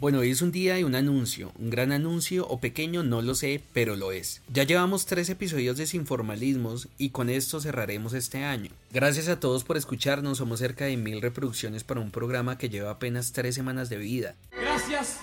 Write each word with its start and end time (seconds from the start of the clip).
Bueno, 0.00 0.20
hoy 0.20 0.30
es 0.30 0.40
un 0.40 0.50
día 0.50 0.78
y 0.78 0.82
un 0.82 0.94
anuncio, 0.94 1.52
un 1.58 1.68
gran 1.68 1.92
anuncio 1.92 2.48
o 2.48 2.58
pequeño, 2.58 3.02
no 3.02 3.20
lo 3.20 3.34
sé, 3.34 3.62
pero 3.74 3.96
lo 3.96 4.12
es. 4.12 4.40
Ya 4.50 4.62
llevamos 4.62 5.04
tres 5.04 5.28
episodios 5.28 5.76
de 5.76 5.86
Sinformalismos 5.86 6.88
y 6.96 7.10
con 7.10 7.28
esto 7.28 7.60
cerraremos 7.60 8.14
este 8.14 8.42
año. 8.42 8.70
Gracias 8.94 9.28
a 9.28 9.40
todos 9.40 9.62
por 9.62 9.76
escucharnos, 9.76 10.38
somos 10.38 10.60
cerca 10.60 10.86
de 10.86 10.96
mil 10.96 11.20
reproducciones 11.20 11.84
para 11.84 12.00
un 12.00 12.10
programa 12.10 12.56
que 12.56 12.70
lleva 12.70 12.92
apenas 12.92 13.32
tres 13.32 13.54
semanas 13.54 13.90
de 13.90 13.98
vida. 13.98 14.36
Gracias 14.52 15.18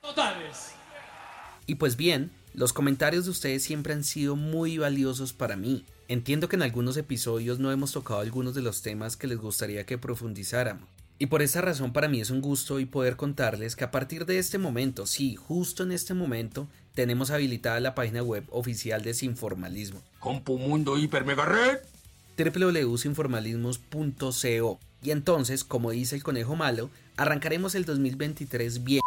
totales. 0.00 0.72
Y 1.66 1.76
pues 1.76 1.96
bien, 1.96 2.32
los 2.54 2.72
comentarios 2.72 3.26
de 3.26 3.30
ustedes 3.30 3.62
siempre 3.62 3.92
han 3.92 4.02
sido 4.02 4.34
muy 4.34 4.78
valiosos 4.78 5.32
para 5.32 5.54
mí. 5.54 5.84
Entiendo 6.08 6.48
que 6.48 6.56
en 6.56 6.62
algunos 6.62 6.96
episodios 6.96 7.60
no 7.60 7.70
hemos 7.70 7.92
tocado 7.92 8.18
algunos 8.18 8.56
de 8.56 8.62
los 8.62 8.82
temas 8.82 9.16
que 9.16 9.28
les 9.28 9.38
gustaría 9.38 9.86
que 9.86 9.98
profundizáramos. 9.98 10.88
Y 11.20 11.26
por 11.26 11.42
esa 11.42 11.60
razón 11.60 11.92
para 11.92 12.08
mí 12.08 12.20
es 12.20 12.30
un 12.30 12.40
gusto 12.40 12.78
y 12.78 12.86
poder 12.86 13.16
contarles 13.16 13.74
que 13.74 13.82
a 13.82 13.90
partir 13.90 14.24
de 14.24 14.38
este 14.38 14.58
momento, 14.58 15.04
sí, 15.04 15.34
justo 15.34 15.82
en 15.82 15.90
este 15.90 16.14
momento, 16.14 16.68
tenemos 16.94 17.30
habilitada 17.30 17.80
la 17.80 17.96
página 17.96 18.22
web 18.22 18.44
oficial 18.50 19.02
de 19.02 19.14
Sinformalismo. 19.14 20.00
Mundo 20.46 20.96
Hiper 20.96 21.24
Mega 21.24 21.44
Red 21.44 21.78
www.sinformalismos.co 22.38 24.78
Y 25.02 25.10
entonces, 25.10 25.64
como 25.64 25.90
dice 25.90 26.14
el 26.14 26.22
conejo 26.22 26.54
malo, 26.54 26.88
arrancaremos 27.16 27.74
el 27.74 27.84
2023 27.84 28.84
bien. 28.84 29.00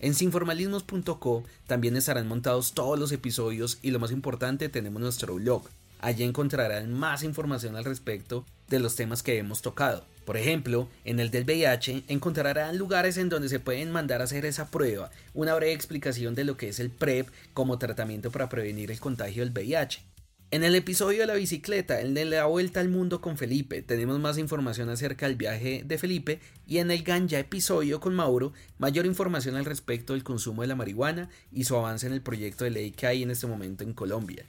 En 0.00 0.14
sinformalismos.co 0.14 1.44
también 1.68 1.96
estarán 1.96 2.26
montados 2.26 2.72
todos 2.72 2.98
los 2.98 3.12
episodios 3.12 3.78
y 3.82 3.92
lo 3.92 4.00
más 4.00 4.10
importante 4.10 4.68
tenemos 4.68 5.00
nuestro 5.00 5.36
blog. 5.36 5.62
Allí 6.02 6.24
encontrarán 6.24 6.92
más 6.92 7.22
información 7.22 7.76
al 7.76 7.84
respecto 7.84 8.44
de 8.68 8.80
los 8.80 8.96
temas 8.96 9.22
que 9.22 9.38
hemos 9.38 9.62
tocado. 9.62 10.04
Por 10.24 10.36
ejemplo, 10.36 10.88
en 11.04 11.20
el 11.20 11.30
del 11.30 11.44
VIH 11.44 12.04
encontrarán 12.08 12.76
lugares 12.76 13.16
en 13.18 13.28
donde 13.28 13.48
se 13.48 13.60
pueden 13.60 13.92
mandar 13.92 14.20
a 14.20 14.24
hacer 14.24 14.44
esa 14.44 14.68
prueba, 14.68 15.12
una 15.32 15.54
breve 15.54 15.72
explicación 15.72 16.34
de 16.34 16.42
lo 16.42 16.56
que 16.56 16.68
es 16.68 16.80
el 16.80 16.90
PrEP 16.90 17.28
como 17.54 17.78
tratamiento 17.78 18.32
para 18.32 18.48
prevenir 18.48 18.90
el 18.90 18.98
contagio 18.98 19.44
del 19.44 19.52
VIH. 19.52 20.02
En 20.50 20.64
el 20.64 20.74
episodio 20.74 21.20
de 21.20 21.28
la 21.28 21.34
bicicleta, 21.34 22.00
el 22.00 22.14
de 22.14 22.24
la 22.24 22.46
vuelta 22.46 22.80
al 22.80 22.88
mundo 22.88 23.20
con 23.20 23.38
Felipe, 23.38 23.80
tenemos 23.80 24.18
más 24.18 24.38
información 24.38 24.88
acerca 24.88 25.26
del 25.26 25.36
viaje 25.36 25.84
de 25.86 25.98
Felipe 25.98 26.40
y 26.66 26.78
en 26.78 26.90
el 26.90 27.04
Ganja 27.04 27.38
episodio 27.38 28.00
con 28.00 28.14
Mauro, 28.16 28.52
mayor 28.76 29.06
información 29.06 29.54
al 29.54 29.64
respecto 29.64 30.14
del 30.14 30.24
consumo 30.24 30.62
de 30.62 30.68
la 30.68 30.74
marihuana 30.74 31.30
y 31.52 31.62
su 31.62 31.76
avance 31.76 32.08
en 32.08 32.12
el 32.12 32.22
proyecto 32.22 32.64
de 32.64 32.70
ley 32.70 32.90
que 32.90 33.06
hay 33.06 33.22
en 33.22 33.30
este 33.30 33.46
momento 33.46 33.84
en 33.84 33.94
Colombia. 33.94 34.44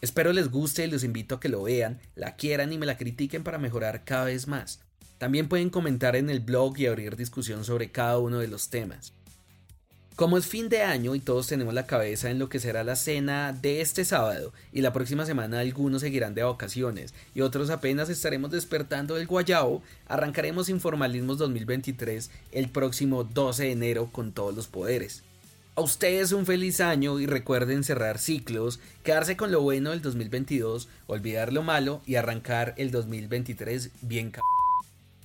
Espero 0.00 0.32
les 0.32 0.50
guste 0.50 0.84
y 0.84 0.90
los 0.90 1.04
invito 1.04 1.36
a 1.36 1.40
que 1.40 1.48
lo 1.48 1.62
vean, 1.62 2.00
la 2.14 2.36
quieran 2.36 2.72
y 2.72 2.78
me 2.78 2.86
la 2.86 2.98
critiquen 2.98 3.42
para 3.42 3.58
mejorar 3.58 4.04
cada 4.04 4.26
vez 4.26 4.46
más. 4.46 4.80
También 5.18 5.48
pueden 5.48 5.70
comentar 5.70 6.16
en 6.16 6.28
el 6.28 6.40
blog 6.40 6.78
y 6.78 6.86
abrir 6.86 7.16
discusión 7.16 7.64
sobre 7.64 7.90
cada 7.90 8.18
uno 8.18 8.38
de 8.38 8.48
los 8.48 8.68
temas. 8.68 9.14
Como 10.16 10.38
es 10.38 10.46
fin 10.46 10.70
de 10.70 10.80
año 10.80 11.14
y 11.14 11.20
todos 11.20 11.46
tenemos 11.46 11.74
la 11.74 11.86
cabeza 11.86 12.30
en 12.30 12.38
lo 12.38 12.48
que 12.48 12.58
será 12.58 12.84
la 12.84 12.96
cena 12.96 13.52
de 13.52 13.82
este 13.82 14.02
sábado 14.02 14.54
y 14.72 14.80
la 14.80 14.94
próxima 14.94 15.26
semana 15.26 15.60
algunos 15.60 16.00
seguirán 16.00 16.34
de 16.34 16.42
vacaciones 16.42 17.12
y 17.34 17.42
otros 17.42 17.68
apenas 17.68 18.08
estaremos 18.08 18.50
despertando 18.50 19.16
del 19.16 19.26
guayao, 19.26 19.82
arrancaremos 20.08 20.70
Informalismos 20.70 21.36
2023 21.36 22.30
el 22.52 22.70
próximo 22.70 23.24
12 23.24 23.64
de 23.64 23.72
enero 23.72 24.08
con 24.10 24.32
todos 24.32 24.54
los 24.56 24.68
poderes. 24.68 25.22
A 25.78 25.82
ustedes 25.82 26.32
un 26.32 26.46
feliz 26.46 26.80
año 26.80 27.20
y 27.20 27.26
recuerden 27.26 27.84
cerrar 27.84 28.16
ciclos, 28.16 28.80
quedarse 29.02 29.36
con 29.36 29.52
lo 29.52 29.60
bueno 29.60 29.90
del 29.90 30.00
2022, 30.00 30.88
olvidar 31.06 31.52
lo 31.52 31.62
malo 31.62 32.00
y 32.06 32.14
arrancar 32.14 32.72
el 32.78 32.90
2023 32.90 33.90
bien 34.00 34.32
c 34.32 34.40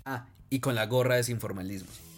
Ah, 0.04 0.26
y 0.50 0.60
con 0.60 0.76
la 0.76 0.88
gorra 0.88 1.14
de 1.14 1.20
desinformalismos. 1.20 2.11